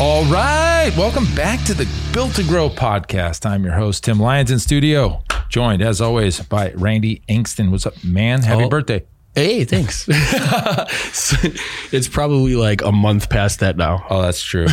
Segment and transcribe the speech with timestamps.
[0.00, 0.92] All right.
[0.96, 3.46] Welcome back to the Built to Grow podcast.
[3.48, 7.70] I'm your host, Tim Lyons in studio, joined as always by Randy Angston.
[7.70, 8.42] What's up, man?
[8.42, 8.68] Happy Oh.
[8.68, 9.04] birthday.
[9.34, 10.06] Hey, thanks.
[11.92, 14.06] it's probably like a month past that now.
[14.08, 14.66] Oh, that's true.
[14.68, 14.72] I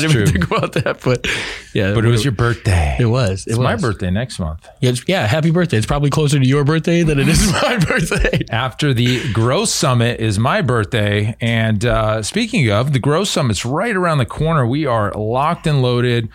[0.00, 0.26] didn't true.
[0.26, 1.26] think about that, but
[1.74, 1.94] yeah.
[1.94, 2.96] But it was your birthday.
[3.00, 3.44] It was.
[3.46, 4.68] It It's was my birthday next month.
[4.80, 5.78] Yeah, yeah, happy birthday.
[5.78, 8.44] It's probably closer to your birthday than it is my birthday.
[8.50, 11.36] After the Grow Summit is my birthday.
[11.40, 14.64] And uh, speaking of, the Grow Summit's right around the corner.
[14.64, 16.28] We are locked and loaded,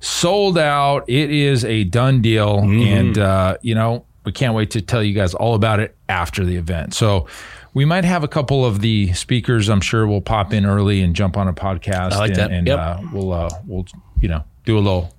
[0.00, 1.08] sold out.
[1.08, 2.58] It is a done deal.
[2.58, 6.44] And, uh, you know, we can't wait to tell you guys all about it after
[6.44, 6.94] the event.
[6.94, 7.26] So,
[7.74, 9.68] we might have a couple of the speakers.
[9.68, 12.12] I'm sure will pop in early and jump on a podcast.
[12.12, 12.50] I like and, that.
[12.52, 12.78] And Yep.
[12.78, 13.84] uh, we'll uh, we'll
[14.20, 15.12] you know do a little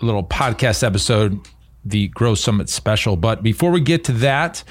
[0.00, 1.40] a little podcast episode,
[1.84, 3.16] the Grow Summit special.
[3.16, 4.62] But before we get to that,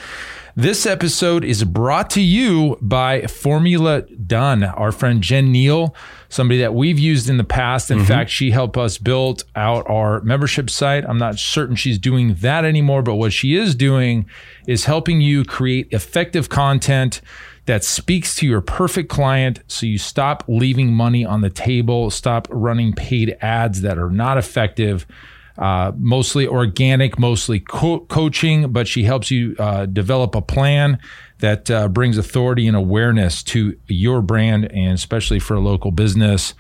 [0.55, 4.63] this episode is brought to you by Formula Done.
[4.63, 5.95] Our friend Jen Neal,
[6.29, 7.91] somebody that we've used in the past.
[7.91, 8.07] In mm-hmm.
[8.07, 11.05] fact, she helped us build out our membership site.
[11.07, 14.25] I'm not certain she's doing that anymore, but what she is doing
[14.67, 17.21] is helping you create effective content
[17.65, 22.47] that speaks to your perfect client so you stop leaving money on the table, stop
[22.49, 25.05] running paid ads that are not effective.
[25.57, 30.97] Uh, mostly organic, mostly co- coaching, but she helps you uh, develop a plan
[31.39, 36.53] that uh, brings authority and awareness to your brand, and especially for a local business.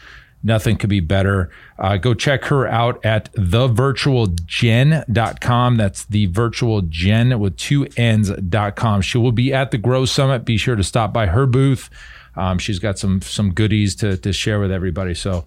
[0.43, 1.51] Nothing could be better.
[1.77, 5.77] Uh, go check her out at thevirtualgen.com.
[5.77, 9.01] That's the virtual gen with two N's.com.
[9.01, 10.43] She will be at the Grow Summit.
[10.43, 11.91] Be sure to stop by her booth.
[12.35, 15.13] Um, she's got some some goodies to, to share with everybody.
[15.13, 15.45] So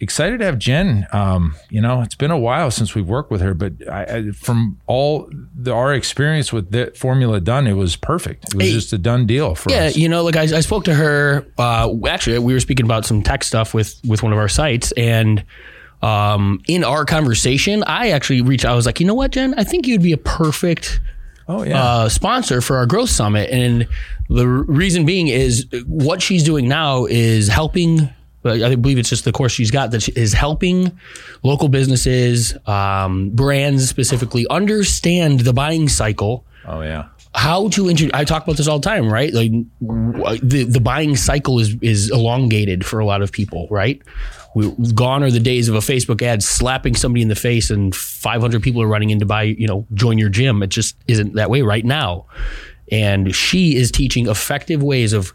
[0.00, 1.06] excited to have Jen.
[1.12, 4.30] Um, you know, it's been a while since we've worked with her, but I, I,
[4.32, 8.44] from all the, our experience with the formula done, it was perfect.
[8.48, 8.72] It was Hey.
[8.72, 9.74] just a done deal for us.
[9.74, 9.96] Yeah, us.
[9.96, 11.46] you know, like I, I spoke to her.
[11.58, 14.92] Uh, actually, we were speaking about some tech stuff with with one of our sites,
[14.92, 15.44] and
[16.02, 18.64] um, in our conversation, I actually reached.
[18.64, 18.72] out.
[18.72, 19.54] I was like, you know what, Jen?
[19.56, 21.00] I think you'd be a perfect
[21.48, 21.82] Oh yeah.
[21.82, 23.50] uh, sponsor for our growth summit.
[23.50, 23.86] And
[24.28, 28.10] the reason being is what she's doing now is helping.
[28.46, 30.98] I believe it's just the course she's got that is helping
[31.42, 37.08] local businesses, um, brands specifically, understand the buying cycle oh yeah.
[37.34, 39.32] how to introduce I talk about this all the time, right?
[39.32, 44.00] Like the the buying cycle is is elongated for a lot of people, right?
[44.54, 47.94] We, gone are the days of a Facebook ad slapping somebody in the face and
[47.94, 50.62] 500 people are running in to buy, you know, join your gym.
[50.62, 52.24] It just isn't that way right now.
[52.90, 55.34] And she is teaching effective ways of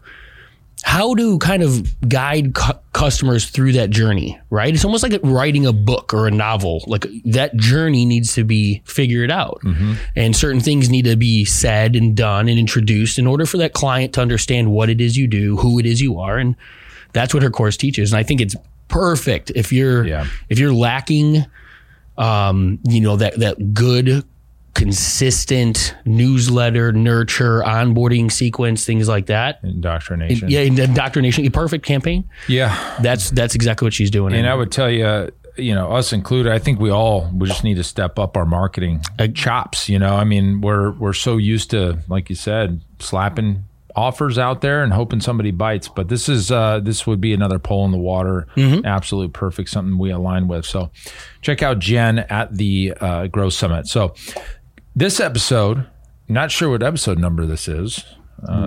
[0.84, 4.74] how to kind of guide cu- customers through that journey, right?
[4.74, 6.82] It's almost like writing a book or a novel.
[6.86, 9.62] Like that journey needs to be figured out.
[10.16, 13.72] And certain things need to be said and done and introduced in order for that
[13.72, 16.36] client to understand what it is you do, who it is you are.
[16.38, 16.56] And
[17.12, 18.12] that's what her course teaches.
[18.12, 18.56] And I think it's
[18.88, 20.26] perfect if you're Yeah.
[20.48, 21.46] if you're lacking
[22.18, 24.24] um, you know, that that good
[24.74, 30.48] consistent newsletter nurture onboarding sequence things like that Indoctrination.
[30.50, 32.28] yeah, indoctrination, a perfect campaign.
[32.48, 32.96] Yeah.
[33.02, 34.34] That's that's exactly what she's doing.
[34.34, 37.64] And I would tell you, you know, us included, I think we all we just
[37.64, 39.00] need to step up our marketing
[39.34, 39.88] chops.
[39.88, 44.62] You know, I mean, we're we're so used to, like you said, slapping offers out
[44.62, 45.86] there and hoping somebody bites.
[45.88, 48.46] But this is uh, this would be another pole in the water.
[48.84, 50.64] Absolute perfect, something we align with.
[50.64, 50.90] So
[51.42, 53.86] check out Jen at the uh, Grow Summit.
[53.88, 54.14] So
[54.94, 55.86] this episode,
[56.28, 58.04] not sure what episode number this is.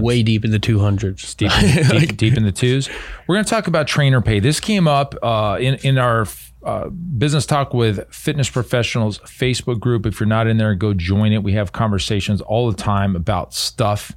[0.02, 1.34] way deep in the two hundreds.
[1.36, 1.52] deep,
[1.90, 2.90] deep, deep in the twos.
[3.28, 4.40] We're going to talk about trainer pay.
[4.40, 6.28] This came up uh, in in our
[6.64, 10.06] uh, business talk with fitness professionals Facebook group.
[10.06, 11.44] If you're not in there, go join it.
[11.44, 14.14] We have conversations all the time about stuff.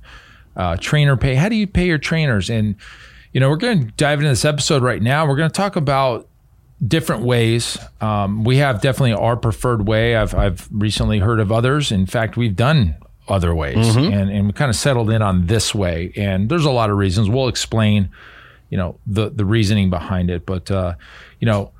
[0.56, 1.34] Uh, trainer pay.
[1.34, 2.48] How do you pay your trainers?
[2.48, 2.76] And
[3.32, 5.26] you know, we're going to dive into this episode right now.
[5.26, 6.28] We're going to talk about
[6.86, 7.78] different ways.
[8.00, 10.16] Um, we have definitely our preferred way.
[10.16, 11.90] I've I've recently heard of others.
[11.92, 12.96] In fact, we've done
[13.26, 16.12] other ways, and and we kind of settled in on this way.
[16.16, 17.28] And there's a lot of reasons.
[17.28, 18.10] We'll explain,
[18.70, 20.46] you know, the the reasoning behind it.
[20.46, 20.94] But uh,
[21.40, 21.72] you know,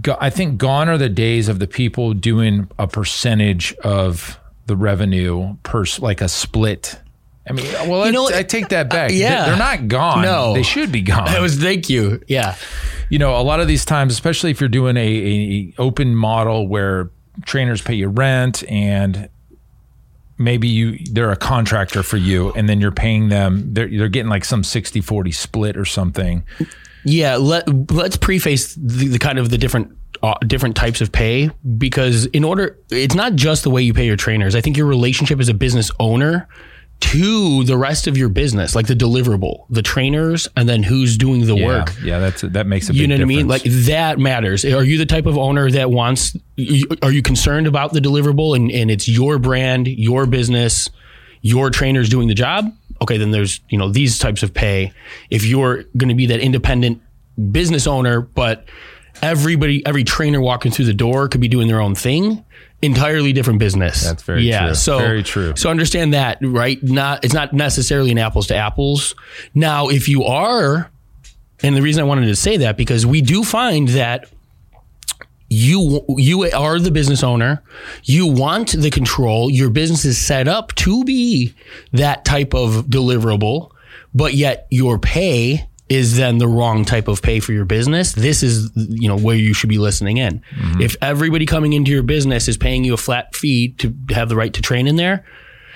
[0.00, 4.76] go, I think gone are the days of the people doing a percentage of the
[4.76, 7.00] revenue per like a split
[7.48, 9.10] I mean, well, You I- know, I, take that back.
[9.12, 9.46] yeah.
[9.46, 10.22] They're not gone.
[10.22, 10.52] No.
[10.54, 11.26] They should be gone.
[11.26, 12.20] That was thank you.
[12.26, 12.56] Yeah.
[13.08, 16.66] you know, a lot of these times, especially if you're doing a, a open model
[16.66, 17.10] where
[17.44, 19.28] trainers pay you rent and
[20.38, 24.28] maybe you they're a contractor for you and then you're paying them they're, they're getting
[24.28, 26.44] like some 60 40 split or something
[27.04, 31.50] Yeah, let let's preface the, the kind of the different uh, different types of pay
[31.78, 34.54] because in order it's not just the way you pay your trainers.
[34.54, 36.48] I think your relationship as a business owner
[36.98, 41.46] to the rest of your business, like the deliverable, the trainers, and then who's doing
[41.46, 41.94] the yeah, work.
[42.02, 43.48] yeah that's that makes a big You know what I mean?
[43.48, 44.64] Like that matters.
[44.64, 46.36] Are you the type of owner that wants?
[47.02, 50.88] Are you concerned about the deliverable and, and it's your brand, your business,
[51.42, 52.72] your trainers doing the job?
[53.02, 54.92] Okay, then there's you know these types of pay.
[55.30, 57.02] If you're going to be that independent
[57.52, 58.66] business owner, but
[59.22, 62.44] everybody, every trainer walking through the door could be doing their own thing.
[62.82, 64.04] Entirely different business.
[64.04, 64.66] That's very yeah.
[64.66, 64.74] true.
[64.74, 65.54] So Very true.
[65.56, 66.82] So understand that, right?
[66.82, 69.14] Not it's not necessarily an apples to apples.
[69.54, 70.90] Now, if you are
[71.62, 74.28] and the reason I wanted to say that because we do find that
[75.48, 77.62] you you are the business owner,
[78.04, 81.54] you want the control, your business is set up to be
[81.92, 83.70] that type of deliverable,
[84.14, 88.12] but yet your pay is then the wrong type of pay for your business.
[88.12, 90.42] This is you know where you should be listening in.
[90.80, 94.36] If everybody coming into your business is paying you a flat fee to have the
[94.36, 95.24] right to train in there,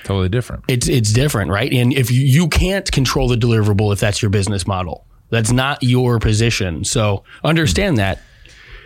[0.05, 1.73] totally different it's it's different, right?
[1.73, 5.83] And if you, you can't control the deliverable if that's your business model, that's not
[5.83, 6.85] your position.
[6.85, 8.21] So understand that.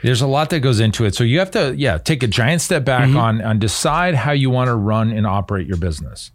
[0.03, 2.61] there's a lot that goes into it so you have to yeah take a giant
[2.61, 3.17] step back Mm-hmm.
[3.17, 6.31] on on decide how you want to run and operate your business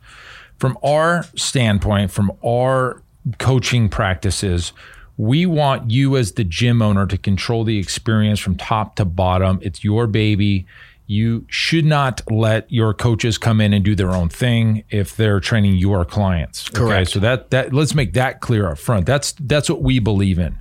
[0.57, 3.03] from our standpoint from our
[3.37, 4.73] coaching practices
[5.19, 9.59] we want you as the gym owner to control the experience from top to bottom.
[9.61, 10.65] It's your baby.
[11.07, 15.41] You should not let your coaches come in and do their own thing if they're
[15.41, 16.69] training your clients.
[16.69, 16.79] Okay?
[16.79, 17.09] Correct.
[17.09, 19.05] so that that let's make that clear up front.
[19.05, 20.57] That's that's what we believe in.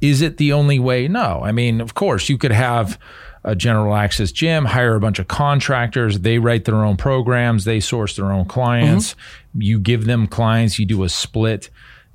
[0.00, 1.08] Is it the only way?
[1.08, 1.40] No.
[1.42, 3.00] I mean, of course, you could have
[3.42, 7.80] a general access gym, hire a bunch of contractors, they write their own programs, they
[7.80, 9.62] source their own clients, mm-hmm.
[9.62, 11.68] you give them clients, you do a split.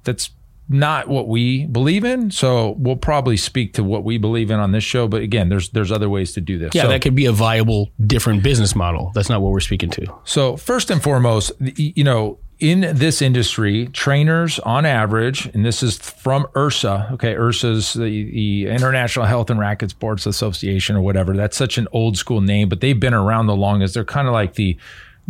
[0.03, 0.29] That's
[0.69, 2.31] not what we believe in.
[2.31, 5.07] So we'll probably speak to what we believe in on this show.
[5.09, 6.73] But again, there's there's other ways to do this.
[6.73, 9.11] Yeah, So- that could be a viable different business model.
[9.13, 10.05] That's not what we're speaking to.
[10.23, 15.97] so first and foremost, you know, in this industry, trainers on average, and this is
[15.97, 17.11] from IHRSA.
[17.13, 21.35] Okay, IHRSA's the, the International Health and Racket Sports Association or whatever.
[21.35, 23.95] That's such an old school name, but they've been around the longest.
[23.95, 24.77] They're kind of like the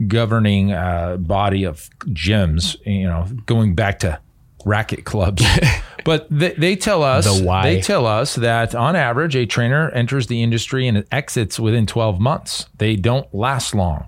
[0.08, 2.76] governing uh, body of gyms.
[2.86, 4.20] You know, going back to
[4.66, 5.44] racket clubs.
[6.06, 7.64] but they, they tell us The why.
[7.64, 12.20] they tell us that on average, a trainer enters the industry and exits within 12
[12.20, 12.68] months.
[12.78, 14.08] They don't last long.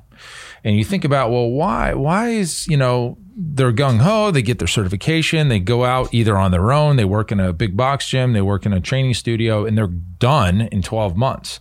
[0.63, 1.93] And you think about, well, why?
[1.93, 6.37] Why is, you know, they're gung ho, they get their certification, they go out either
[6.37, 9.13] on their own, they work in a big box gym, they work in a training
[9.13, 11.59] studio, and they're done in 12 months.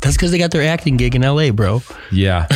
[0.00, 1.82] That's because they got their acting gig in LA, bro.
[2.12, 2.46] Yeah.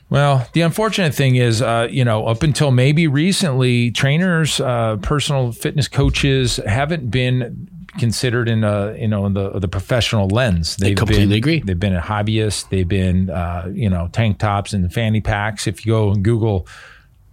[0.10, 5.52] well, the unfortunate thing is, uh, you know, up until maybe recently, trainers, uh, personal
[5.52, 7.68] fitness coaches haven't been
[7.98, 10.76] considered in a you know in the the professional lens.
[10.76, 11.60] They've completely been, agree.
[11.60, 12.68] They've been a hobbyist.
[12.68, 15.66] They've been uh, you know tank tops and fanny packs.
[15.66, 16.66] If you go and Google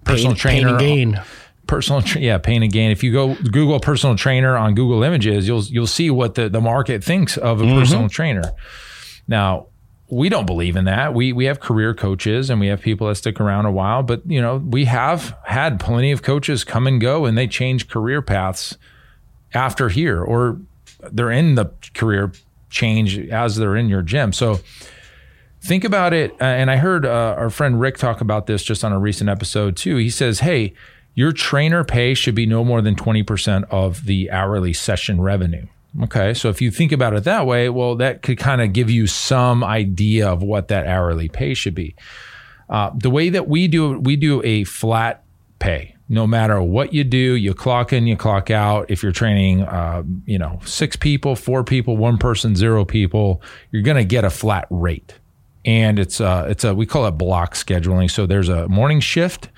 [0.03, 1.21] personal Pain- pain trainer, and gain.
[1.67, 5.47] personal tra- yeah pain and gain if you go google personal trainer on google images
[5.47, 8.51] you'll you'll see what the, the market thinks of a personal trainer
[9.27, 9.67] now
[10.09, 11.13] we don't believe in that.
[11.13, 14.21] We we have career coaches and we have people that stick around a while but
[14.29, 18.21] you know we have had plenty of coaches come and go and they change career
[18.21, 18.77] paths
[19.53, 20.59] after here or
[21.11, 22.31] they're in the career
[22.69, 24.33] change as they're in your gym.
[24.33, 24.59] So
[25.61, 26.31] think about it.
[26.33, 29.29] Uh, and i heard uh, our friend rick talk about this just on a recent
[29.29, 29.97] episode too.
[29.97, 30.73] He says hey
[31.15, 35.67] your trainer pay should be no more than 20% of the hourly session revenue
[36.01, 38.89] okay so if you think about it that way well that could kind of give
[38.89, 41.95] you some idea of what that hourly pay should be
[42.69, 45.23] uh, the way that we do we do a flat
[45.59, 49.61] pay no matter what you do you clock in you clock out if you're training
[49.61, 54.23] uh, you know six people four people one person zero people you're going to get
[54.23, 55.13] a flat rate
[55.65, 58.09] and it's uh it's a we call it block scheduling.
[58.09, 59.49] So there's a morning shift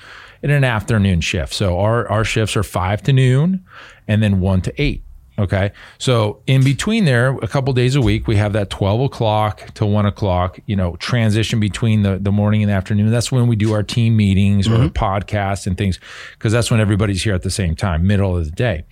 [0.43, 1.53] and an afternoon shift.
[1.53, 3.65] So our our shifts are five to noon,
[4.07, 5.03] and then one to eight.
[5.37, 9.73] Okay, so in between there, a couple days a week, we have that twelve o'clock
[9.73, 10.59] to one o'clock.
[10.65, 13.11] You know, transition between the the morning and the afternoon.
[13.11, 14.87] That's when we do our team meetings or mm-hmm.
[14.87, 15.99] podcasts and things,
[16.33, 18.85] because that's when everybody's here at the same time, middle of the day.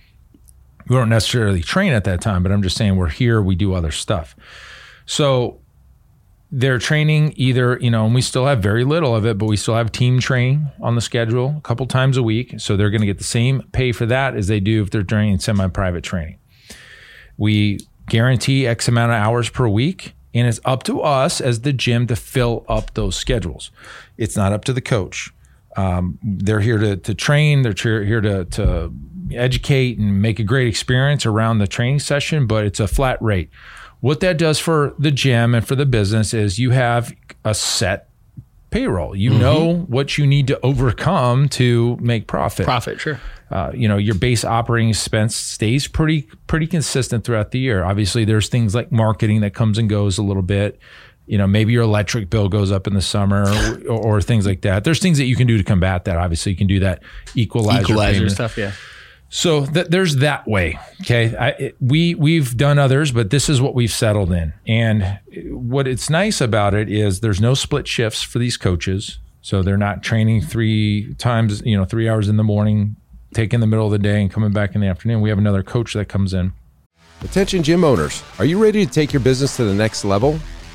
[0.86, 3.40] We don't necessarily train at that time, but I'm just saying we're here.
[3.40, 4.36] We do other stuff.
[5.06, 5.60] So
[6.56, 9.56] they're training either, you know, and we still have very little of it, but we
[9.56, 12.60] still have team training on the schedule a couple times a week.
[12.60, 15.02] So they're going to get the same pay for that as they do if they're
[15.02, 16.38] doing semi private training.
[17.36, 21.72] We guarantee X amount of hours per week, and it's up to us as the
[21.72, 23.72] gym to fill up those schedules.
[24.16, 25.32] It's not up to the coach.
[25.76, 28.94] Um, they're here to, to train, they're here, here to, to
[29.32, 33.50] educate and make a great experience around the training session, but it's a flat rate.
[34.04, 38.10] What that does for the gym and for the business is you have a set
[38.68, 39.16] payroll.
[39.16, 42.66] You know what you need to overcome to make profit.
[42.66, 43.18] Profit, sure.
[43.50, 47.82] Uh, you know, your base operating expense stays pretty pretty consistent throughout the year.
[47.82, 50.78] Obviously, there's things like marketing that comes and goes a little bit.
[51.24, 53.46] You know, maybe your electric bill goes up in the summer
[53.88, 54.84] or, or things like that.
[54.84, 56.18] There's things that you can do to combat that.
[56.18, 57.02] Obviously, you can do that
[57.34, 58.32] equalizer, Equalizer payment.
[58.32, 58.72] stuff, yeah.
[59.34, 60.78] So th- there's that way.
[61.00, 64.52] Okay, I, it, we we've done others, but this is what we've settled in.
[64.64, 65.18] And
[65.50, 69.76] what it's nice about it is there's no split shifts for these coaches, so they're
[69.76, 72.94] not training three times, you know, three hours in the morning,
[73.34, 75.20] taking the middle of the day, and coming back in the afternoon.
[75.20, 76.52] We have another coach that comes in.
[77.22, 80.38] Attention gym owners, are you ready to take your business to the next level?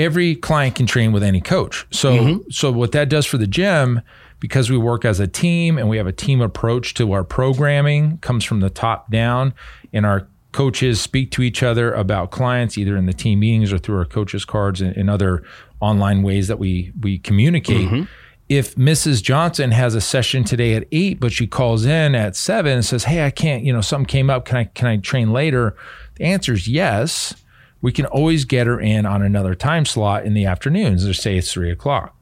[0.00, 1.86] every client can train with any coach.
[1.90, 2.50] So mm-hmm.
[2.50, 4.00] so what that does for the gym
[4.40, 8.16] because we work as a team and we have a team approach to our programming
[8.18, 9.52] comes from the top down
[9.92, 13.78] and our coaches speak to each other about clients either in the team meetings or
[13.78, 15.44] through our coaches cards and, and other
[15.80, 18.04] online ways that we we communicate mm-hmm.
[18.48, 19.22] if Mrs.
[19.22, 23.04] Johnson has a session today at eight, but she calls in at seven and says,
[23.04, 23.62] "Hey, I can't.
[23.64, 24.44] You know, something came up.
[24.44, 25.76] Can I can I train later?"
[26.16, 27.34] The answer is yes.
[27.82, 31.06] We can always get her in on another time slot in the afternoons.
[31.06, 32.16] Or say it's three o'clock.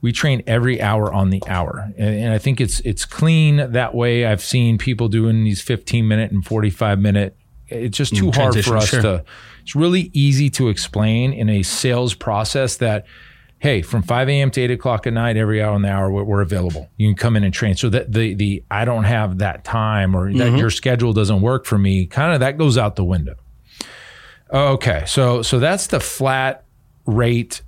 [0.00, 3.94] We train every hour on the hour, and, and I think it's it's clean that
[3.94, 4.26] way.
[4.26, 7.36] I've seen people doing these fifteen minute and forty five minute.
[7.68, 9.02] It's just too mm, hard for us sure.
[9.02, 9.24] to.
[9.62, 13.06] It's really easy to explain in a sales process that
[13.62, 14.50] hey, from 5 a.m.
[14.50, 16.90] to 8 o'clock at night, every hour on the hour, we're, we're available.
[16.96, 17.76] You can come in and train.
[17.76, 20.56] So that the the I don't have that time or that mm-hmm.
[20.56, 23.36] your schedule doesn't work for me, kind of that goes out the window.
[24.52, 26.64] Okay, so so that's the flat
[27.06, 27.62] rate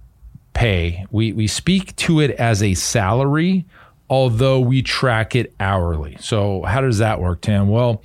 [0.52, 1.06] pay.
[1.10, 3.64] We we speak to it as a salary,
[4.10, 6.16] although we track it hourly.
[6.20, 7.68] So how does that work, Tim?
[7.68, 8.02] Well,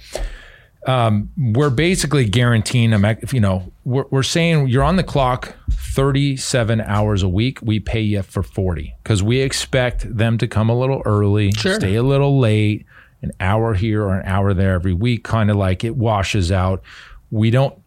[0.88, 3.06] um, we're basically guaranteeing them.
[3.34, 7.60] You know, we're, we're saying you're on the clock 37 hours a week.
[7.62, 11.76] We pay you for 40 because we expect them to come a little early, Sure.
[11.76, 12.86] stay a little late,
[13.22, 15.26] an hour here or an hour there every week.
[15.26, 16.82] Kind of like it washes out.
[17.30, 17.78] We don't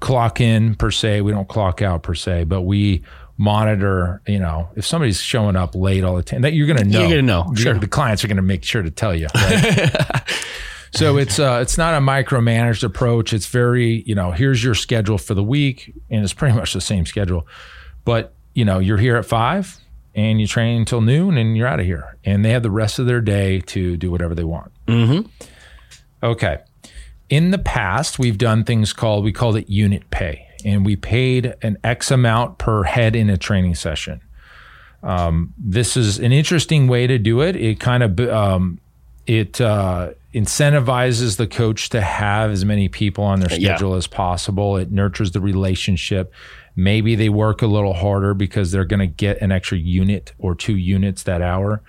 [0.00, 1.20] clock in per se.
[1.22, 3.02] We don't clock out per se, but we
[3.38, 4.22] monitor.
[4.26, 7.00] You know, if somebody's showing up late all the time, that you're going to know.
[7.00, 7.74] You're gonna know, The- sure.
[7.74, 9.28] The clients are going to make sure to tell you.
[9.34, 10.22] right?
[10.92, 13.34] So it's uh, it's not a micromanaged approach.
[13.34, 16.80] It's very you know here's your schedule for the week, and it's pretty much the
[16.80, 17.46] same schedule.
[18.06, 19.76] But you know you're here at five,
[20.14, 22.16] and you train until noon, and you're out of here.
[22.24, 24.72] And they have the rest of their day to do whatever they want.
[24.86, 25.28] Mm-hmm.
[26.22, 26.58] Okay.
[27.28, 31.54] In the past, we've done things called we called it unit pay, and we paid
[31.62, 34.20] an X amount per head in a training session.
[35.02, 37.56] Um, this is an interesting way to do it.
[37.56, 38.78] It kind of um,
[39.26, 43.70] it uh, incentivizes the coach to have as many people on their Yeah.
[43.74, 44.76] schedule as possible.
[44.76, 46.32] It nurtures the relationship.
[46.76, 50.54] Maybe they work a little harder because they're going to get an extra unit or
[50.54, 51.82] two units that hour.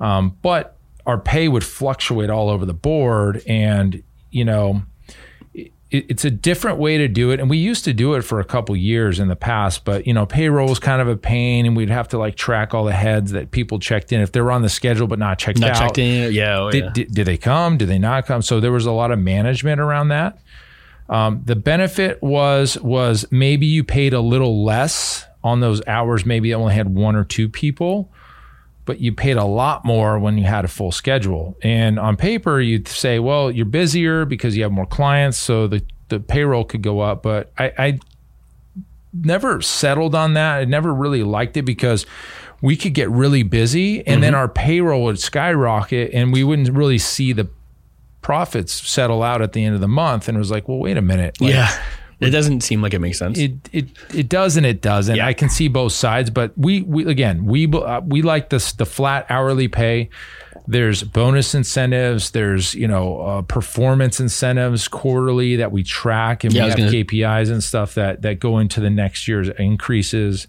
[0.00, 4.82] Um, but our pay would fluctuate all over the board, and you know,
[5.54, 7.40] it, it's a different way to do it.
[7.40, 10.12] And we used to do it for a couple years in the past, but you
[10.12, 12.92] know, payroll was kind of a pain, and we'd have to like track all the
[12.92, 15.70] heads that people checked in if they were on the schedule but not checked Not
[15.70, 15.78] out.
[15.78, 16.32] checked in.
[16.32, 16.58] Yeah.
[16.58, 16.90] Oh, Did, yeah.
[16.92, 17.78] did, did they come?
[17.78, 18.42] Did they not come?
[18.42, 20.38] So there was a lot of management around that.
[21.08, 26.26] Um, the benefit was was maybe you paid a little less on those hours.
[26.26, 28.12] Maybe you only had one or two people,
[28.88, 31.54] but you paid a lot more when you had a full schedule.
[31.62, 35.82] And on paper, you'd say, well, you're busier because you have more clients, so the
[36.08, 37.22] the payroll could go up.
[37.22, 37.98] But I, I
[39.12, 40.56] never settled on that.
[40.60, 42.06] I never really liked it because
[42.62, 44.40] we could get really busy and then mm-hmm.
[44.40, 47.46] our payroll would skyrocket and we wouldn't really see the
[48.22, 50.28] profits settle out at the end of the month.
[50.28, 51.38] And it was like, well, wait a minute.
[51.42, 51.78] Like, yeah.
[52.20, 53.38] It doesn't seem like it makes sense.
[53.38, 55.16] it it it does and it doesn't.
[55.16, 55.26] Yeah.
[55.26, 58.86] I can see both sides, but we we again we uh, we like this the
[58.86, 60.10] flat hourly pay.
[60.66, 62.32] There's bonus incentives.
[62.32, 66.90] There's you know uh, performance incentives quarterly that we track, and Yeah, we have gonna-
[66.90, 70.46] KPIs and stuff that that go into the next year's increases.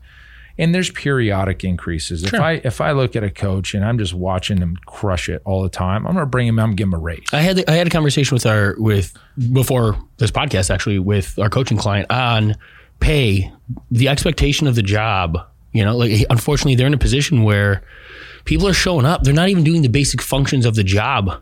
[0.60, 2.24] And there's periodic increases.
[2.24, 5.42] If I if I look at a coach and I'm just watching him crush it
[5.46, 6.60] all the time, I'm gonna bring him.
[6.60, 7.26] I'm give him a raise.
[7.34, 9.14] I had I had a conversation with our with
[9.54, 12.56] before this podcast actually with our coaching client on
[13.00, 13.52] pay,
[13.90, 15.38] the expectation of the job.
[15.72, 17.82] You know, like unfortunately they're in a position where
[18.44, 21.42] people are showing up, they're not even doing the basic functions of the job,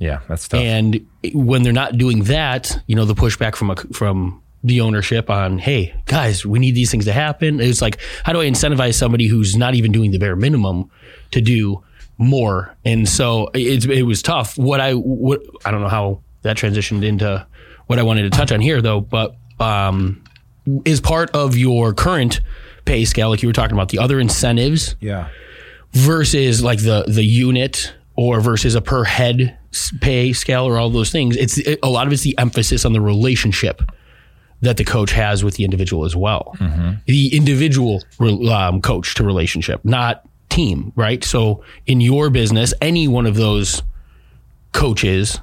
[0.00, 0.60] Yeah, that's tough.
[0.60, 5.28] and when they're not doing that, you know, the pushback from a from the ownership
[5.28, 7.60] on, hey guys, we need these things to happen.
[7.60, 10.90] It's like, how do I incentivize somebody who's not even doing the bare minimum
[11.32, 11.84] to do
[12.16, 12.74] more?
[12.84, 14.56] And so it, it was tough.
[14.56, 17.46] What I what I don't know how that transitioned into
[17.86, 20.24] what I wanted to touch on here though, but um,
[20.86, 22.40] is part of your current
[22.86, 25.28] pay scale, like you were talking about, the other incentives yeah.
[25.92, 29.58] versus like the the unit or versus a per head
[30.00, 32.92] pay scale or all those things it's it, a lot of it's the emphasis on
[32.92, 33.82] the relationship
[34.64, 36.54] that the coach has with the individual as well.
[37.06, 38.02] The individual
[38.50, 41.24] um, coach to relationship not team right?
[41.24, 43.82] So in your business any one of those
[44.72, 45.40] coaches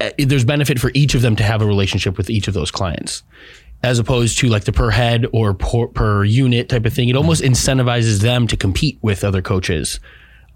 [0.00, 2.70] uh, there's benefit for each of them to have a relationship with each of those
[2.70, 3.22] clients.
[3.82, 7.08] As opposed to like the per head or per, per unit type of thing.
[7.08, 10.00] It almost incentivizes them to compete with other coaches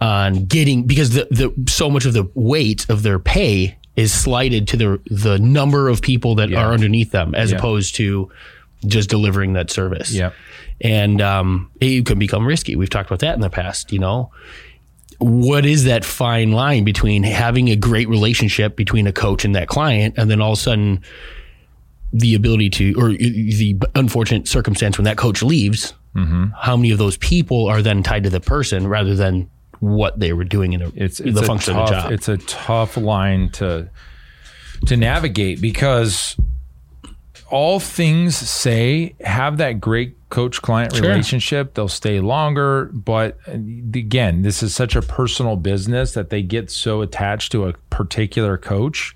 [0.01, 4.69] on getting because the, the so much of the weight of their pay is slighted
[4.69, 7.59] to the the number of people that are underneath them as Yeah.
[7.59, 8.31] opposed to
[8.87, 10.13] just delivering that service.
[10.13, 10.33] Yep.
[10.81, 12.77] And um, it can become risky.
[12.77, 14.31] We've talked about that in the past, you know.
[15.19, 19.69] What is that fine line between having a great relationship between a coach and that
[19.69, 21.03] client, and then all of a sudden
[22.13, 26.47] the ability to, or the unfortunate circumstance when that coach leaves, Mm-hmm.
[26.59, 29.49] how many of those people are then tied to the person rather than
[29.81, 32.13] what they were doing in a, it's, it's the a function tough, of the job?
[32.13, 33.91] It's a tough line to
[34.87, 36.37] to navigate because
[37.51, 41.03] all things say have that great coach client Sure.
[41.09, 46.43] relationship they'll stay longer but uh, again this is such a personal business that they
[46.43, 49.15] get so attached to a particular coach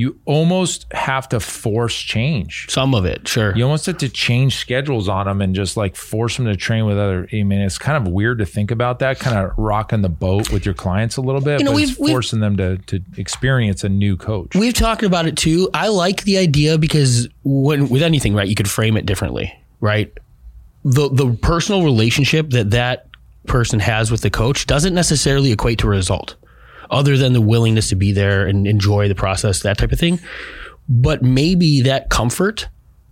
[0.00, 3.52] you almost have to force change Some of it, sure.
[3.56, 6.86] you almost have to change schedules on them and just like force them to train
[6.86, 7.28] with other.
[7.32, 10.52] I mean, it's kind of weird to think about that, kind of rocking the boat
[10.52, 12.78] with your clients a little bit, You know, but it's we've- we've- forcing them to
[12.86, 14.54] to experience a new coach.
[14.54, 15.68] We've talked about it too.
[15.74, 20.12] I like the idea because when with anything, right, you could frame it differently, right?
[20.84, 23.06] The the personal relationship that that
[23.48, 26.36] person has with the coach doesn't necessarily equate to a result,
[26.90, 30.18] other than the willingness to be there and enjoy the process, that type of thing.
[30.88, 32.68] But maybe that comfort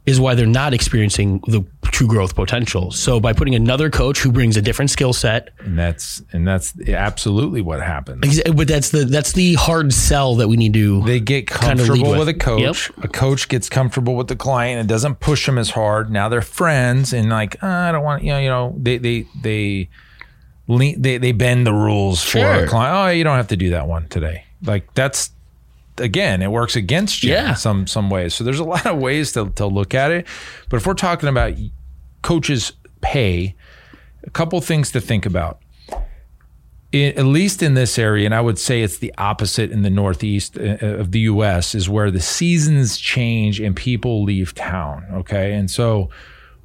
[0.06, 2.92] is why they're not experiencing the true growth potential.
[2.92, 6.72] So by putting another coach who brings a different skill set, and that's and that's
[6.88, 8.40] absolutely what happens.
[8.54, 11.88] but that's the that's the hard sell that we need to They get Kind of
[11.88, 12.18] lead comfortable with.
[12.20, 12.90] with a coach.
[13.02, 16.08] A coach gets comfortable with the client and doesn't push them as hard.
[16.08, 19.26] Now they're friends and like "Ah, I don't want you know you know they they
[19.42, 19.88] they
[20.68, 22.64] lean, they they bend the rules for Sure.
[22.64, 22.96] a client.
[22.96, 24.44] Oh, you don't have to do that one today.
[24.64, 25.30] Like that's
[25.98, 27.50] again, it works against you Yeah.
[27.50, 28.34] in some some ways.
[28.34, 30.26] So there's a lot of ways to to look at it.
[30.68, 31.54] But if we're talking about
[32.22, 33.54] coaches pay,
[34.24, 35.60] a couple things to think about.
[36.94, 39.90] I at least in this area, and I would say it's the opposite in the
[39.90, 45.04] Northeast uh, of the U.S., is where the seasons change and people leave town.
[45.12, 46.08] Okay, and so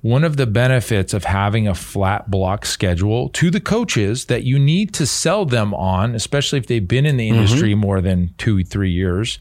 [0.01, 4.57] one of the benefits of having a flat block schedule to the coaches that you
[4.57, 8.63] need to sell them on, especially if they've been in the industry more than two,
[8.63, 9.37] three years,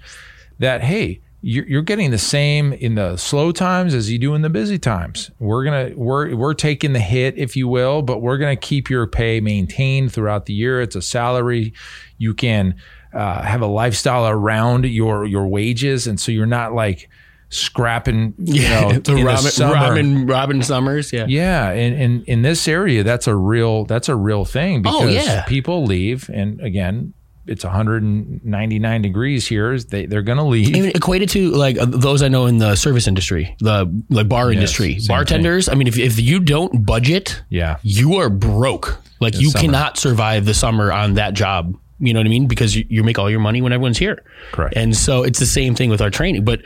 [0.59, 4.43] that hey, you're, you're getting the same in the slow times as you do in
[4.43, 5.31] the busy times.
[5.39, 9.07] We're gonna we're we're taking the hit, if you will, but we're gonna keep your
[9.07, 10.83] pay maintained throughout the year.
[10.83, 11.73] It's a salary.
[12.19, 12.75] You can
[13.15, 17.09] uh, have a lifestyle around your your wages, and so you're not like
[17.51, 18.35] scrapping.
[18.39, 19.75] You know, the in Robin, summer.
[19.75, 21.27] Robin Robin Summers, yeah.
[21.29, 25.07] Yeah, and in, in this area, that's a real that's a real thing because Oh,
[25.07, 25.45] yeah.
[25.45, 27.13] people leave, and again,
[27.47, 29.79] it's 199 degrees here.
[29.79, 30.75] They they're gonna leave.
[30.75, 34.53] Even equated to like uh, those I know in the service industry, the like bar
[34.53, 35.69] industry, same bartenders.
[35.69, 38.99] I mean, if if you don't budget, yeah, you are broke.
[39.21, 39.63] Like you summer.
[39.63, 41.77] cannot survive the summer on that job.
[41.99, 42.47] You know what I mean?
[42.47, 44.25] Because you, you make all your money when everyone's here.
[44.53, 44.75] Correct.
[44.75, 46.63] And so it's the same thing with our training, but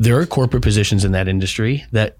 [0.00, 2.16] there are corporate positions in that industry that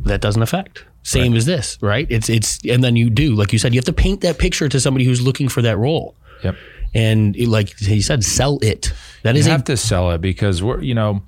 [0.00, 0.84] that doesn't affect.
[1.04, 2.06] Same as this, right?
[2.10, 4.68] It's it's and then you do like you said, you have to paint that picture
[4.68, 6.16] to somebody who's looking for that role.
[6.42, 6.56] yep.
[6.92, 8.92] And it- like he said, sell it.
[9.22, 11.22] That is You a have to sell it because we're you know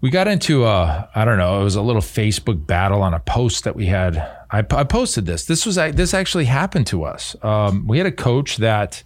[0.00, 3.20] we got into a I don't know it was a little Facebook battle on a
[3.20, 4.16] post that we had.
[4.50, 5.44] I, I posted this.
[5.44, 7.36] This was this actually happened to us.
[7.42, 9.02] Um, we had a coach that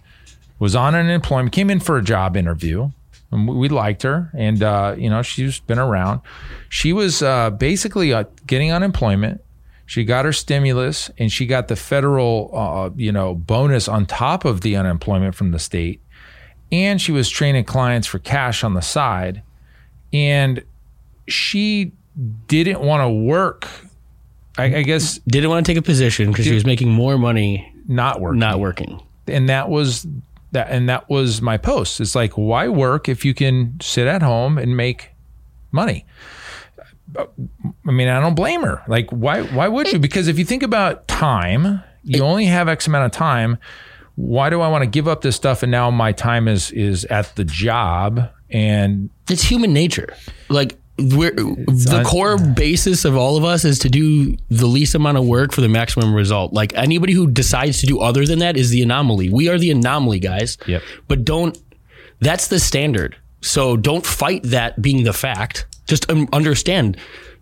[0.59, 2.91] was on unemployment, came in for a job interview.
[3.33, 6.21] And we liked her, and uh, you know she's been around.
[6.69, 9.41] She was uh, basically uh, getting unemployment.
[9.87, 14.45] She got her stimulus, and she got the federal, uh, you know, bonus on top
[14.45, 16.01] of the unemployment from the state.
[16.71, 19.43] And she was training clients for cash on the side,
[20.13, 20.63] and
[21.27, 21.93] she
[22.47, 23.67] didn't want to work.
[24.59, 27.73] I, I guess Didn't want to take a position because she was making more money
[27.87, 28.39] not working.
[28.39, 29.03] not working.
[29.27, 30.07] and that was
[30.53, 32.01] that and that was my post.
[32.01, 35.11] It's like why work if you can sit at home and make
[35.73, 36.07] money?
[37.17, 37.27] I
[37.91, 38.83] mean i don't blame her.
[38.87, 39.99] Like why why would you?
[39.99, 43.59] Because if you think about time you only have x amount of time.
[44.17, 47.05] Why do i want to give up this stuff and now my time is is
[47.07, 48.31] at the job?
[48.51, 50.15] And It's human nature.
[50.49, 54.95] Like we're, the un- core basis of all of us is to do the least
[54.95, 56.53] amount of work for the maximum result.
[56.53, 59.29] Like anybody who decides to do other than that is the anomaly.
[59.31, 60.59] We are the anomaly, guys.
[60.67, 60.83] Yep.
[61.09, 61.59] But don't.
[62.21, 63.17] That's the standard.
[63.41, 65.67] So don't fight that being the fact.
[65.87, 66.97] Just um, understand.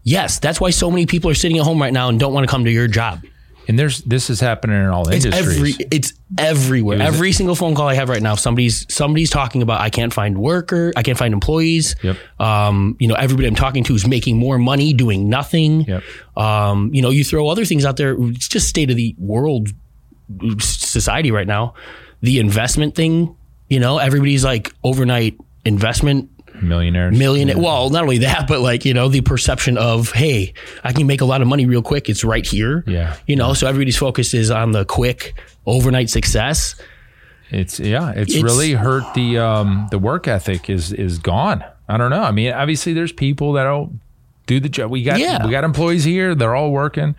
[0.04, 2.46] Yes, that's why so many people are sitting at home right now and don't want
[2.46, 3.22] to come to your job.
[3.68, 6.98] And there's this is happening in all It's industries every it's everywhere.
[6.98, 10.12] was- Every single phone call I have right now, somebody's somebody's talking about I can't
[10.12, 11.94] find worker, I can't find employees.
[12.02, 12.16] Yep.
[12.40, 15.82] Um, you know, everybody I'm talking to is making more money doing nothing.
[15.84, 16.02] Yep.
[16.36, 18.16] Um, you know, you throw other things out there.
[18.18, 19.68] It's just state of the world
[20.60, 21.74] society right now.
[22.22, 23.34] The investment thing,
[23.68, 26.30] you know, everybody's like overnight investment
[26.62, 27.60] millionaires million.
[27.60, 31.20] Well, not only that, but like you know, the perception of hey, I can make
[31.20, 32.08] a lot of money real quick.
[32.08, 32.84] It's right here.
[32.86, 33.16] Yeah.
[33.26, 35.34] You know, so everybody's focus is on the quick
[35.66, 36.74] overnight success.
[37.50, 41.64] It's yeah, it's, It's- really hurt the um the work ethic is is gone.
[41.88, 42.22] I don't know.
[42.22, 43.92] I mean, obviously there's people that'll
[44.46, 44.90] do the job.
[44.90, 45.44] We got Yeah.
[45.44, 47.14] we got employees here, they're all working.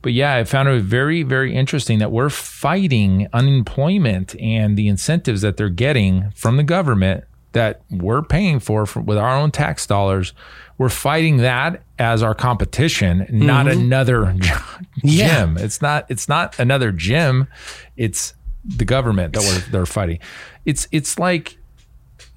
[0.00, 5.42] But yeah, I found it very very interesting that we're fighting unemployment and the incentives
[5.42, 7.24] that they're getting from the government
[7.58, 10.32] that we're paying for from, with our own tax dollars.
[10.78, 14.60] We're fighting that as our competition, not another gym.
[15.02, 15.54] Yeah.
[15.58, 17.48] It's not it's not another gym.
[17.96, 20.20] It's the government that we're, they're fighting.
[20.64, 21.58] It's it's like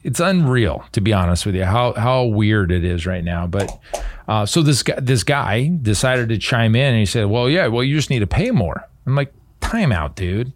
[0.03, 3.45] it's unreal to be honest with you how how weird it is right now.
[3.45, 3.79] But
[4.27, 7.67] uh, so this guy this guy decided to chime in and he said, "Well, yeah,
[7.67, 10.51] well you just need to pay more." I'm like, "Time out, dude."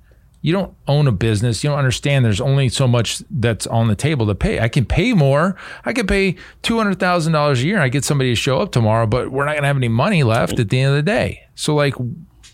[0.45, 1.63] You don't own a business.
[1.63, 4.59] You don't understand there's only so much that's on the table to pay.
[4.59, 5.55] I can pay more.
[5.85, 9.31] I can pay $200,000 a year and I get somebody to show up tomorrow, but
[9.31, 11.41] we're not going to have any money left at the end of the day.
[11.55, 11.95] So, like,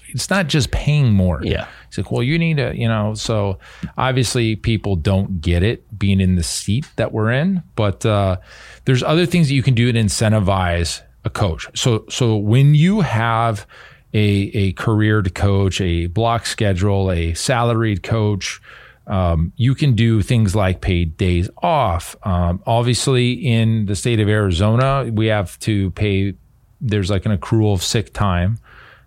[0.08, 1.42] it's not just paying more.
[1.44, 1.68] Yeah.
[1.90, 3.60] It's like, well, you need to, you know, so
[3.98, 8.38] obviously people don't get it being in the seat that we're in, but uh,
[8.86, 11.68] there's other things that you can do to incentivize a coach.
[11.78, 13.68] So, so when you have
[14.14, 18.62] a, a careered coach, a block schedule, a salaried coach,
[19.08, 22.16] um, you can do things like paid days off.
[22.24, 26.36] Um, obviously, in the state of Arizona, we have to pay.
[26.80, 28.58] There's like an accrual of sick time.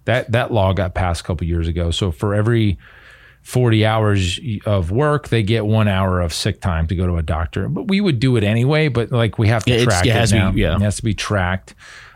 [0.04, 1.90] That that law got passed a couple years ago.
[1.90, 2.78] So for every
[3.42, 7.22] 40 hours of work, they get one hour of sick time to go to a
[7.22, 7.68] doctor.
[7.68, 8.88] But we would do it anyway.
[8.88, 10.76] But like we have to Yeah, track it it, has to be- yeah.
[10.76, 11.74] It has to be tracked.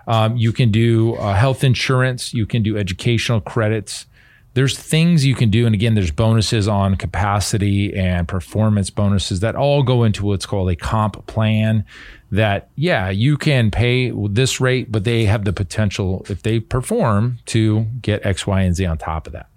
[0.09, 2.33] Um, you can do uh, health insurance.
[2.33, 4.07] You can do educational credits.
[4.55, 9.55] There's things you can do, and again, there's bonuses on capacity and performance bonuses that
[9.55, 11.85] all go into what's called a comp plan.
[12.33, 17.39] That yeah, you can pay this rate, but they have the potential if they perform
[17.47, 19.49] to get X, Y, and Z on top of that.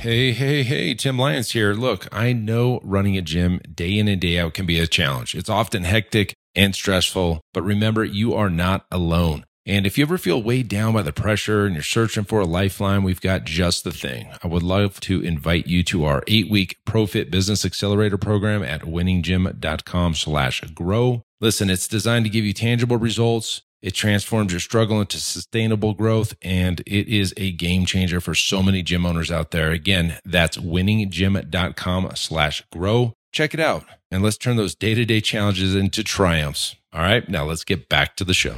[0.00, 1.74] Hey, hey, hey, Tim Lyons here.
[1.74, 5.34] Look, I know running a gym day in and day out can be a challenge.
[5.34, 9.44] It's often hectic and stressful, but remember, you are not alone.
[9.66, 12.46] And if you ever feel weighed down by the pressure and you're searching for a
[12.46, 14.28] lifeline, we've got just the thing.
[14.42, 18.82] I would love to invite you to our eight week ProFit Business Accelerator program at
[18.82, 21.22] winninggym.com slash grow.
[21.40, 23.62] Listen, it's designed to give you tangible results.
[23.82, 28.62] It transforms your struggle into sustainable growth, and it is a game changer for so
[28.62, 29.70] many gym owners out there.
[29.70, 33.14] Again, that's winninggym.com slash grow.
[33.32, 36.74] Check it out, and let's turn those day-to-day challenges into triumphs.
[36.92, 38.56] All right, now let's get back to the show.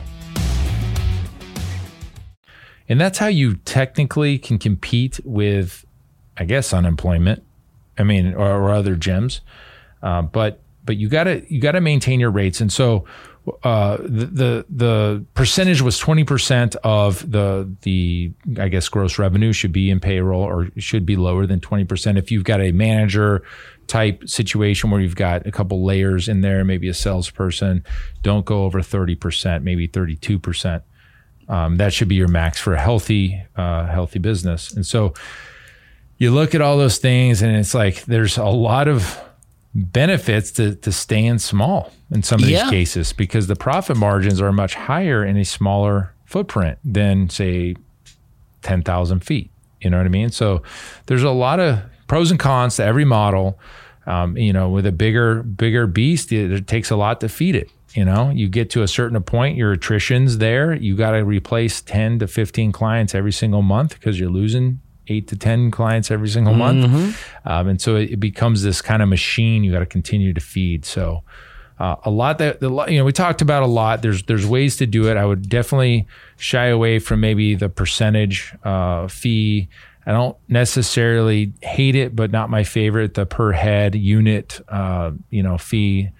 [2.88, 5.84] And that's how you technically can compete with,
[6.38, 7.42] I guess, unemployment.
[7.98, 9.40] I mean, or, or other gyms.
[10.02, 12.60] Uh, but but you gotta you gotta maintain your rates.
[12.60, 13.04] And so
[13.64, 19.52] uh, the, the the percentage was twenty percent of the the I guess gross revenue
[19.52, 22.18] should be in payroll or should be lower than twenty percent.
[22.18, 23.42] If you've got a manager
[23.88, 27.84] type situation where you've got a couple layers in there, maybe a salesperson,
[28.22, 30.84] don't go over thirty percent, maybe thirty two percent.
[31.48, 34.72] Um, that should be your max for a healthy uh, healthy business.
[34.72, 35.14] And so
[36.18, 39.20] you look at all those things, and it's like there's a lot of
[39.74, 44.52] benefits to, to staying small in some of these cases because the profit margins are
[44.52, 47.74] much higher in a smaller footprint than say
[48.62, 49.50] 10,000 feet.
[49.80, 50.30] You know what I mean?
[50.30, 50.62] So
[51.06, 53.58] there's a lot of pros and cons to every model.
[54.04, 57.54] Um, you know, with a bigger, bigger beast, it, it takes a lot to feed
[57.54, 57.70] it.
[57.94, 60.74] You know, you get to a certain point, your attrition's there.
[60.74, 64.80] You got to replace 10 to 15 clients every single month because you're losing
[65.12, 66.84] eight to 10 clients every single month.
[67.44, 70.40] Um, and so it, it becomes this kind of machine you got to continue to
[70.40, 70.84] feed.
[70.84, 71.22] So,
[71.78, 74.02] uh, a lot that the you know we talked about a lot.
[74.02, 75.16] There's there's ways to do it.
[75.16, 79.68] I would definitely shy away from maybe the percentage uh, fee.
[80.06, 83.14] I don't necessarily hate it, but not my favorite.
[83.14, 86.10] The per head unit, uh, you know, fee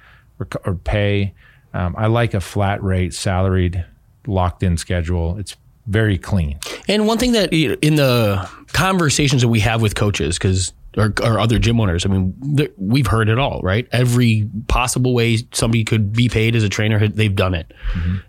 [0.40, 1.35] or, or pay.
[1.74, 3.85] Um, I like a flat rate, salaried,
[4.26, 5.38] locked in schedule.
[5.38, 6.59] It's very clean.
[6.88, 10.73] And one thing that you know, in the conversations that we have with coaches, because
[10.97, 13.88] or, or other gym owners, I mean, we've heard it all, right?
[13.92, 17.73] Every possible way somebody could be paid as a trainer, they've done it,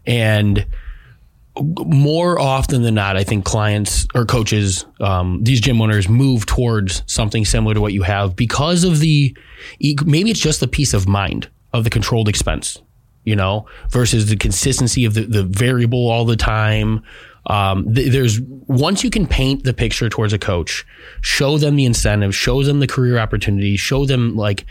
[0.05, 0.65] and
[1.61, 7.03] more often than not, I think clients or coaches, um, these gym owners move towards
[7.05, 9.37] something similar to what you have because of the
[10.05, 12.81] maybe it's just the peace of mind of the controlled expense,
[13.23, 17.03] you know, versus the consistency of the, the variable all the time.
[17.47, 20.85] Um, th- there's once you can paint the picture towards a coach,
[21.21, 24.65] show them the incentive, show them the career opportunity, show them like,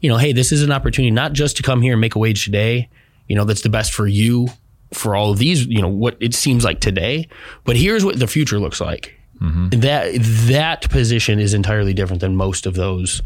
[0.00, 2.18] you know, hey, this is an opportunity not just to come here and make a
[2.18, 2.88] wage today,
[3.28, 4.48] you know, that's the best for you
[4.92, 7.28] for all of these, you know, what it seems like today,
[7.64, 9.14] but here's what the future looks like.
[9.40, 10.12] That
[10.48, 13.20] that position is entirely different than most of those,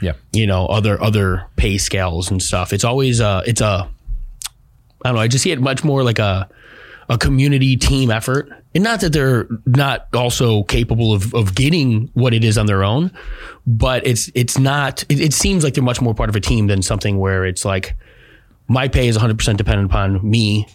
[0.00, 0.14] Yeah.
[0.32, 2.72] you know, other other pay scales and stuff.
[2.72, 3.88] It's always uh it's a
[5.04, 6.48] I don't know, I just see it much more like a
[7.10, 8.48] a community team effort.
[8.74, 12.84] And not that they're not also capable of, of getting what it is on their
[12.84, 13.10] own,
[13.66, 16.68] but it's it's not it, it seems like they're much more part of a team
[16.68, 17.96] than something where it's like
[18.68, 20.68] my pay is 100% dependent upon me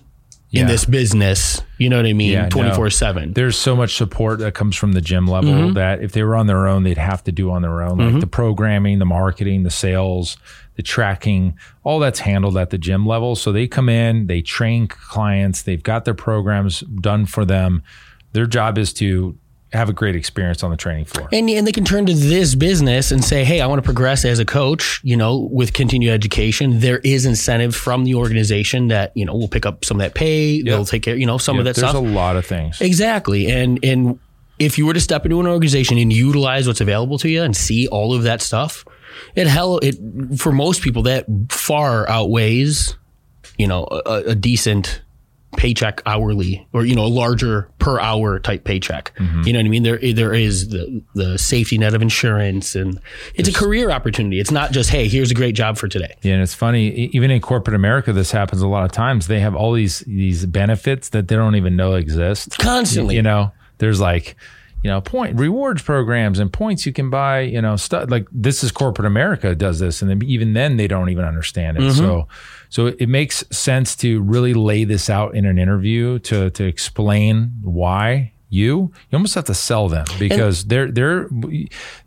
[0.51, 1.61] in this business.
[1.77, 2.31] You know what I mean?
[2.31, 3.33] Yeah, 24 7.
[3.33, 5.73] There's so much support that comes from the gym level Mm-hmm.
[5.73, 7.97] that if they were on their own, they'd have to do on their own.
[7.97, 10.37] Like the programming, the marketing, the sales,
[10.75, 13.35] the tracking, all that's handled at the gym level.
[13.35, 17.83] So they come in, they train clients, they've got their programs done for them.
[18.33, 19.37] Their job is to
[19.71, 21.27] have a great experience on the training floor.
[21.31, 24.23] And, and they can turn to this business and say, hey, I want to progress
[24.23, 26.79] as a coach, you know, with continued education.
[26.79, 30.13] There is incentive from the organization that, you know, will pick up some of that
[30.13, 30.61] pay.
[30.61, 32.01] They'll take care, you know, some of that There's stuff.
[32.01, 32.79] There's a lot of things.
[32.79, 33.47] Exactly.
[33.47, 34.19] And and
[34.59, 37.55] if you were to step into an organization and utilize what's available to you and
[37.55, 38.85] see all of that stuff,
[39.35, 39.95] it hell it
[40.37, 42.97] for most people that far outweighs,
[43.57, 45.01] you know, a, a decent
[45.55, 49.13] paycheck hourly or you know a larger per hour type paycheck.
[49.17, 49.43] Mm-hmm.
[49.43, 49.83] You know what I mean?
[49.83, 52.99] There there is the the safety net of insurance and
[53.35, 54.39] it's a career opportunity.
[54.39, 56.15] It's not just hey, here's a great job for today.
[56.21, 56.89] Yeah, and it's funny.
[56.89, 59.27] Even in corporate America, this happens a lot of times.
[59.27, 62.57] They have all these these benefits that they don't even know exist.
[62.57, 63.15] Constantly.
[63.15, 64.35] You know, there's like,
[64.85, 67.39] you know, point rewards programs and points you can buy.
[67.39, 70.87] You know, stuff like this is corporate America does this, and then even then they
[70.87, 71.79] don't even understand it.
[71.79, 71.97] Mm-hmm.
[71.97, 72.27] So,
[72.69, 77.53] so it makes sense to really lay this out in an interview to to explain
[77.63, 78.33] why.
[78.47, 81.29] You, you almost have to sell them because their their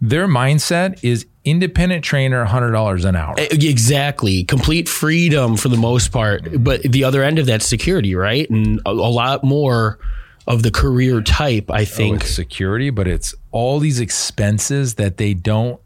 [0.01, 3.35] their mindset is independent trainer, hundred dollars an hour.
[3.38, 4.45] Exactly.
[4.45, 6.62] Complete freedom for the most part.
[6.62, 8.49] But the other end of that security, right?
[8.49, 9.99] And a, a lot more
[10.48, 12.22] of the career type, I think.
[12.22, 15.80] it's security, but it's all these expenses that they don't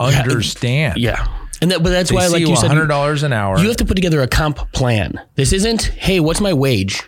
[0.00, 0.98] understand.
[0.98, 1.26] yeah.
[1.60, 3.56] And that, but that's They why, like you you said, hundred dollars an hour.
[3.60, 5.20] you have to put together a comp plan.
[5.36, 7.02] This isn't, hey, what's my wage?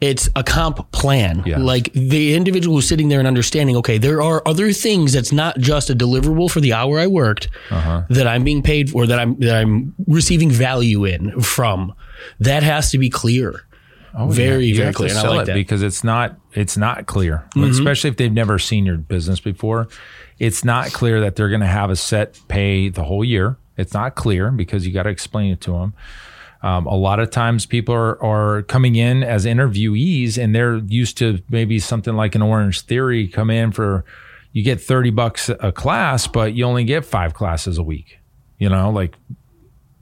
[0.00, 1.44] It's a comp plan.
[1.46, 1.58] Yeah.
[1.58, 5.58] Like the individual who's sitting there and understanding, okay, there are other things that's not
[5.58, 8.02] just a deliverable for the hour I worked Uh-huh.
[8.10, 11.94] that I'm being paid for, that I'm that I'm receiving value in from.
[12.40, 13.62] That has to be clear.
[14.14, 15.08] Very, You very have to clear.
[15.10, 15.54] And I sell like it that.
[15.54, 17.70] because it's not it's not clear, Mm-hmm.
[17.70, 19.88] especially if they've never seen your business before.
[20.38, 23.56] It's not clear that they're going to have a set pay the whole year.
[23.76, 25.94] It's not clear because you got to explain it to them.
[26.62, 31.18] Um, a lot of times people are, are coming in as interviewees and they're used
[31.18, 34.04] to maybe something like an Orangetheory come in for
[34.52, 38.18] you get 30 bucks a class, but you only get five classes a week.
[38.58, 39.16] You know, like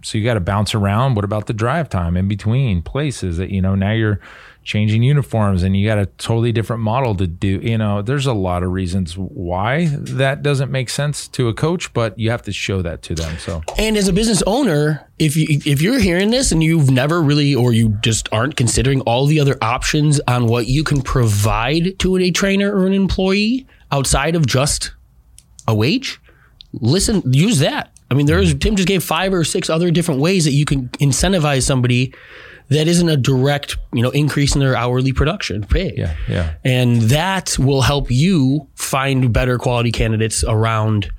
[0.03, 1.15] so you got to bounce around.
[1.15, 4.21] What about the drive time in between places that, you know, now you're
[4.63, 7.61] changing uniforms and you got a totally different model to do.
[7.63, 11.93] You know, there's a lot of reasons why that doesn't make sense to a coach,
[11.93, 13.39] but you have to show that to them.
[13.39, 17.23] So, And as a business owner, if you if you're hearing this and you've never
[17.23, 21.99] really or you just aren't considering all the other options on what you can provide
[22.01, 24.93] to a trainer or an employee outside of just
[25.67, 26.21] a wage,
[26.73, 27.93] listen, use that.
[28.11, 30.88] I mean, there's Tim just gave five or six other different ways that you can
[31.01, 32.12] incentivize somebody
[32.68, 35.92] that isn't a direct, you know, increase in their hourly production pay.
[35.96, 36.55] yeah, yeah.
[36.64, 41.11] And that will help you find better quality candidates around,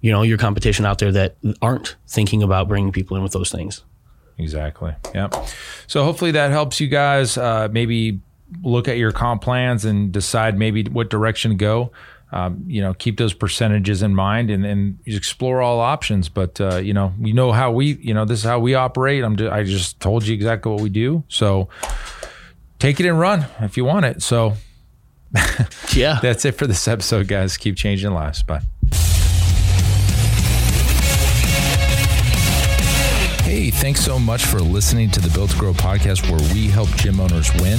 [0.00, 3.50] you know, your competition out there that aren't thinking about bringing people in with those
[3.50, 3.84] things.
[4.38, 4.94] Exactly.
[5.14, 5.28] Yeah.
[5.86, 8.20] So hopefully that helps you guys uh, maybe
[8.62, 11.92] look at your comp plans and decide maybe what direction to go.
[12.34, 16.30] Um, you know, keep those percentages in mind and, and explore all options.
[16.30, 19.22] But uh, you know, you know how we, you know, this is how we operate.
[19.22, 21.24] I'm, just, I just told you exactly what we do.
[21.28, 21.68] So
[22.78, 24.22] take it and run if you want it.
[24.22, 24.54] So
[25.94, 26.18] Yeah.
[26.22, 27.56] that's it for this episode, guys.
[27.58, 28.42] Keep changing lives.
[28.42, 28.60] Bye.
[33.44, 36.88] Hey, thanks so much for listening to the Built to Grow podcast where we help
[36.96, 37.78] gym owners win.